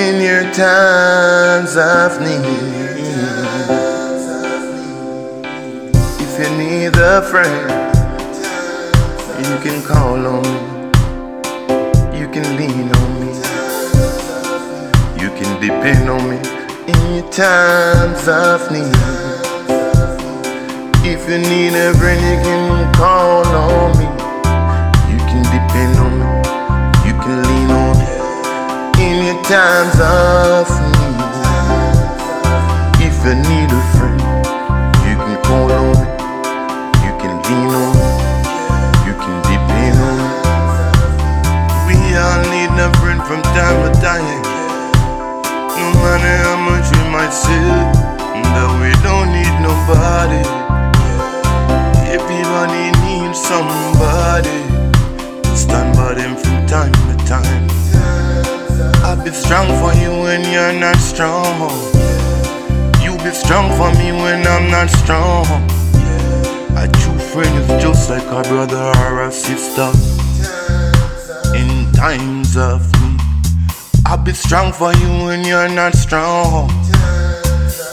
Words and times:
in 0.00 0.22
your 0.22 0.44
times 0.54 1.76
of 1.76 2.20
need. 2.22 3.00
If 6.24 6.32
you 6.40 6.50
need 6.56 6.94
a 6.96 7.20
friend, 7.30 7.68
you 9.44 9.56
can 9.64 9.78
call 9.82 10.20
on 10.34 10.42
me. 10.42 10.60
You 12.18 12.28
can 12.34 12.46
lean 12.56 12.88
on 13.00 13.10
me. 13.20 13.32
You 15.22 15.28
can 15.38 15.50
depend 15.60 16.08
on 16.08 16.22
me 16.30 16.38
in 16.92 17.00
your 17.16 17.30
times 17.30 18.26
of 18.26 18.60
need. 18.72 18.96
If 21.12 21.28
you 21.28 21.38
need 21.52 21.74
a 21.74 21.92
friend, 21.98 22.20
you 22.30 22.38
can 22.46 22.94
call 22.94 23.46
on 23.46 23.98
me. 23.98 24.09
Times 29.50 29.98
of 29.98 30.70
need. 30.94 31.18
If 33.02 33.18
you 33.26 33.34
need 33.34 33.66
a 33.66 33.82
friend, 33.98 34.22
you 35.02 35.16
can 35.18 35.42
call 35.42 35.72
on 35.74 35.90
me. 35.90 36.06
You 37.02 37.12
can 37.18 37.34
lean 37.42 37.70
on 37.74 37.90
me. 37.98 38.10
You 39.10 39.14
can 39.18 39.36
depend 39.50 39.98
on 40.06 40.14
me. 40.22 40.30
We 41.86 41.96
all 42.14 42.42
need 42.54 42.70
a 42.78 42.94
friend 43.02 43.20
from 43.26 43.42
time 43.42 43.78
to 43.82 43.90
time. 43.98 44.42
No 45.74 45.86
matter 45.98 46.36
how 46.46 46.58
much 46.70 46.86
we 46.94 47.02
might 47.10 47.34
say 47.34 47.66
that 48.54 48.70
we 48.78 48.94
don't 49.02 49.34
need 49.34 49.54
nobody. 49.66 50.46
Everybody 52.06 52.84
needs 53.02 53.42
somebody 53.42 54.09
strong 59.50 59.66
for 59.80 59.92
you 59.98 60.10
when 60.10 60.44
you're 60.52 60.72
not 60.72 60.94
strong. 60.94 61.72
You 63.02 63.18
be 63.18 63.32
strong 63.32 63.66
for 63.76 63.90
me 63.98 64.12
when 64.12 64.46
I'm 64.46 64.70
not 64.70 64.88
strong. 64.90 65.44
A 66.78 66.86
true 66.86 67.18
friend 67.18 67.52
is 67.58 67.82
just 67.82 68.08
like 68.10 68.22
a 68.26 68.48
brother 68.48 68.92
or 69.02 69.24
a 69.24 69.32
sister. 69.32 69.90
In 71.56 71.90
times 71.94 72.56
of 72.56 72.80
need, 73.02 73.20
I'll 74.06 74.22
be 74.22 74.34
strong 74.34 74.72
for 74.72 74.92
you 74.92 75.10
when 75.26 75.44
you're 75.44 75.68
not 75.68 75.94
strong. 75.94 76.70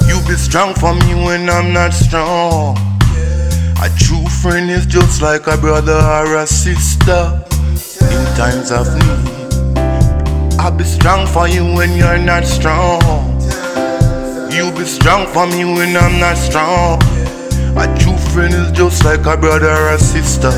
You 0.06 0.22
be 0.28 0.36
strong 0.36 0.76
for 0.76 0.94
me 0.94 1.16
when 1.26 1.50
I'm 1.50 1.74
not 1.74 1.92
strong. 1.92 2.78
A 3.82 3.90
true 3.98 4.28
friend 4.44 4.70
is 4.70 4.86
just 4.86 5.24
like 5.24 5.48
a 5.48 5.58
brother 5.58 5.98
or 6.18 6.36
a 6.36 6.46
sister. 6.46 7.42
In 8.00 8.26
times 8.38 8.70
of 8.70 8.86
need, 8.94 9.37
I'll 10.60 10.72
be 10.76 10.84
strong 10.84 11.28
for 11.28 11.48
you 11.48 11.64
when 11.64 11.96
you're 11.96 12.18
not 12.18 12.44
strong. 12.46 13.02
You'll 14.52 14.72
be 14.76 14.86
strong 14.86 15.28
for 15.28 15.46
me 15.46 15.64
when 15.64 15.96
I'm 15.96 16.20
not 16.20 16.36
strong. 16.36 17.00
A 17.78 17.86
true 18.00 18.18
friend 18.34 18.54
is 18.54 18.72
just 18.72 19.06
like 19.06 19.26
a 19.28 19.38
brother 19.38 19.70
or 19.70 19.90
a 19.94 20.00
sister. 20.00 20.52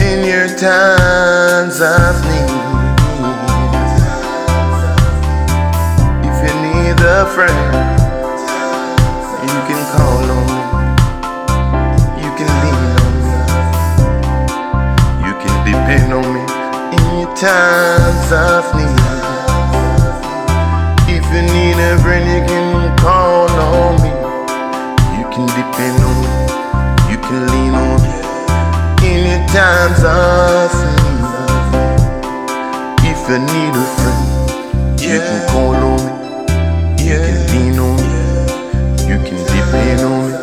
In 0.00 0.24
your 0.24 0.46
times 0.56 1.80
of 1.80 2.14
need, 2.30 2.50
if 6.22 6.36
you 6.44 6.54
need 6.62 7.00
a 7.02 7.26
friend, 7.34 7.58
you 9.42 9.60
can 9.66 9.82
call 9.92 10.30
on 10.30 10.46
me. 10.46 10.60
You 12.22 12.30
can 12.38 12.50
lean 12.62 12.80
on 13.02 13.12
me. 13.18 13.32
You 15.26 15.34
can 15.42 15.56
depend 15.66 16.12
on 16.12 16.26
me 16.34 16.44
in 16.96 17.34
need. 18.34 18.98
If 21.06 21.24
you 21.32 21.42
need 21.54 21.78
a 21.78 21.80
friend, 22.02 22.26
you 22.26 22.42
can 22.48 22.96
call 22.98 23.48
on 23.50 23.94
me. 24.02 24.10
You 25.18 25.24
can 25.30 25.46
depend 25.58 25.98
on 26.02 26.14
me. 26.22 26.28
You 27.10 27.18
can 27.18 27.40
lean 27.52 27.74
on 27.74 27.96
me 28.02 28.10
in 29.06 29.18
your 29.30 29.42
times 29.54 30.02
of 30.04 30.72
need. 30.96 31.24
If 33.10 33.20
you 33.28 33.38
need 33.38 33.74
a 33.74 33.76
friend, 33.98 34.26
you 35.00 35.18
can 35.20 35.40
call 35.50 35.74
on 35.74 35.98
me. 36.04 36.10
You 37.04 37.16
can 37.22 37.38
lean 37.52 37.78
on 37.78 37.96
me. 37.96 38.02
You 39.08 39.16
can 39.26 39.40
depend 39.54 40.00
on 40.00 40.22
me. 40.30 40.36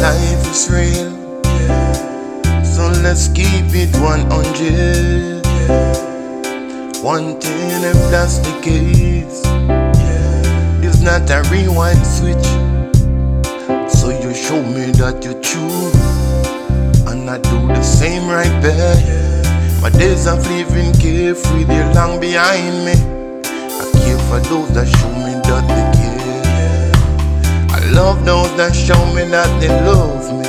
Life 0.00 0.44
is 0.50 0.62
real, 0.70 1.10
so 2.64 2.82
let's 3.02 3.26
keep 3.28 3.74
it 3.74 3.90
100. 3.96 6.09
One 7.02 7.40
thing 7.40 7.82
if 7.82 7.96
that's 8.10 8.40
the 8.40 8.60
case, 8.60 9.42
yeah. 9.46 10.86
it's 10.86 11.00
not 11.00 11.30
a 11.30 11.40
rewind 11.48 12.04
switch. 12.04 12.44
So 13.88 14.10
you 14.10 14.34
show 14.34 14.62
me 14.62 14.92
that 15.00 15.24
you're 15.24 15.40
true, 15.40 15.88
and 17.10 17.30
I 17.30 17.38
do 17.38 17.68
the 17.68 17.82
same 17.82 18.28
right 18.28 18.52
back. 18.60 19.00
My 19.80 19.88
days 19.88 20.26
of 20.26 20.46
living 20.46 20.92
carefree, 20.92 21.64
they're 21.64 21.90
long 21.94 22.20
behind 22.20 22.84
me. 22.84 22.92
I 22.92 23.90
care 24.04 24.18
for 24.28 24.40
those 24.50 24.68
that 24.74 24.86
show 24.86 25.08
me 25.24 25.40
that 25.48 25.64
they 25.72 25.84
care. 25.96 26.92
I 27.72 27.92
love 27.92 28.26
those 28.26 28.54
that 28.58 28.74
show 28.74 29.00
me 29.14 29.24
that 29.30 29.48
they 29.58 29.68
love 29.88 30.28
me. 30.36 30.46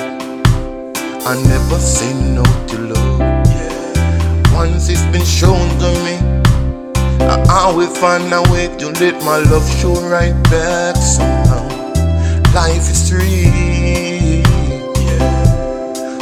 I 1.25 1.41
never 1.47 1.79
say 1.79 2.13
no 2.35 2.43
to 2.43 2.77
love. 2.91 3.31
Once 4.53 4.89
it's 4.89 5.05
been 5.13 5.23
shown 5.25 5.69
to 5.79 5.89
me, 6.03 6.40
I 7.71 7.73
always 7.73 7.95
find 7.97 8.33
a 8.33 8.41
way 8.51 8.67
to 8.79 8.87
let 8.99 9.23
my 9.23 9.37
love 9.49 9.65
show 9.79 9.95
right 10.09 10.35
back 10.51 10.97
somehow. 10.97 11.63
Life 12.53 12.89
is 12.91 13.13
real, 13.13 14.43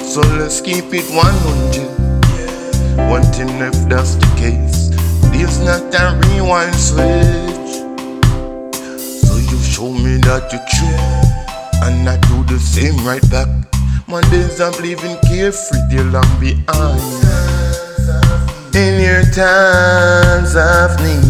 so 0.03 0.21
let's 0.37 0.61
keep 0.61 0.93
it 0.93 1.09
100. 1.09 3.09
One 3.09 3.23
thing 3.33 3.49
if 3.65 3.73
that's 3.89 4.13
the 4.13 4.27
case, 4.37 4.89
there's 5.33 5.57
not 5.65 5.81
a 5.95 6.13
rewind 6.29 6.75
switch. 6.75 7.81
So 9.01 9.33
you 9.49 9.57
show 9.63 9.91
me 9.91 10.17
that 10.29 10.53
you're 10.53 10.67
true, 10.69 11.01
and 11.81 12.07
I 12.07 12.17
do 12.29 12.43
the 12.43 12.59
same 12.59 13.03
right 13.03 13.27
back. 13.31 13.47
My 14.07 14.21
days 14.29 14.61
of 14.61 14.79
living 14.81 15.17
carefree, 15.27 15.81
they're 15.89 16.03
long 16.03 16.29
behind. 16.39 17.01
In 18.75 19.01
your 19.01 19.23
times 19.33 20.55
of 20.55 20.95
need, 21.01 21.28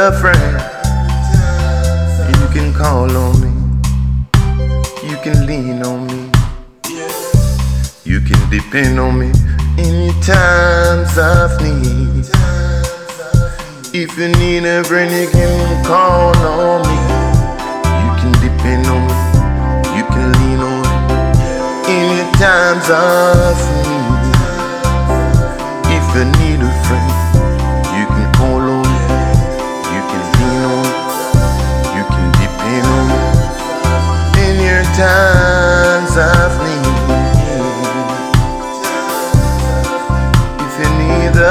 a 0.00 0.12
friend, 0.18 0.56
you 2.40 2.46
can 2.54 2.72
call 2.72 3.10
on 3.14 3.34
me. 3.42 3.50
You 5.06 5.16
can 5.18 5.46
lean 5.46 5.82
on 5.82 6.06
me. 6.06 6.30
You 8.04 8.20
can 8.22 8.40
depend 8.48 8.98
on 8.98 9.18
me 9.18 9.30
in 9.76 10.10
times 10.22 11.18
of 11.18 11.60
need. 11.60 12.24
If 13.92 14.16
you 14.16 14.28
need 14.40 14.64
a 14.64 14.82
friend, 14.84 15.10
you 15.12 15.28
can 15.28 15.84
call 15.84 16.34
on 16.36 16.80
me. 16.88 16.96
You 18.02 18.12
can 18.20 18.32
depend 18.46 18.86
on 18.86 19.02
me. 19.06 19.16
You 19.98 20.04
can 20.14 20.32
lean 20.40 20.60
on 20.70 20.80
me 20.82 20.96
in 21.96 22.32
times 22.40 22.88
of 22.88 23.56
need. 23.84 24.20
If 25.96 26.06
you 26.16 26.24
need 26.40 26.60
a 26.64 26.72
friend, 26.86 27.19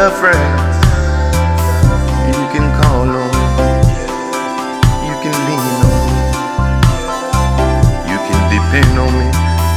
need 0.09 0.15
a 0.15 0.21
friend, 0.21 0.53
you 2.27 2.45
can 2.53 2.67
call 2.81 3.09
on. 3.09 3.31
You 5.05 5.15
can 5.21 5.35
lean 5.47 5.65
on 5.69 5.99
me. 6.05 6.23
You 8.09 8.17
can 8.27 8.41
depend 8.55 8.93
on 8.99 9.11
me 9.13 9.27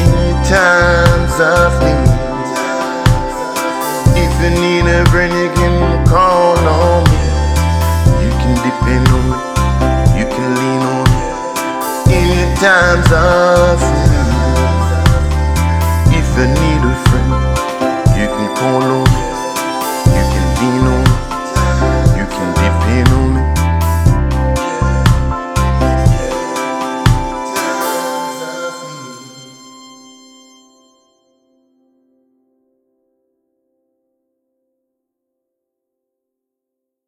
in 0.04 0.10
your 0.28 0.40
times 0.44 1.36
of 1.40 1.72
need. 1.82 2.10
If 4.16 4.32
you 4.42 4.50
need 4.60 4.86
a 4.86 5.04
friend, 5.10 5.32
you 5.32 5.50
can 5.54 6.06
call 6.06 6.58
on 6.58 7.04
me. 7.04 7.18
You 8.24 8.30
can 8.40 8.54
depend 8.68 9.08
on 9.08 9.24
me. 9.30 9.38
You 10.18 10.26
can 10.26 10.48
lean 10.54 10.82
on 10.92 11.04
me 11.10 11.20
in 12.14 12.56
times 12.58 13.10
of 13.12 13.80
need 13.80 14.01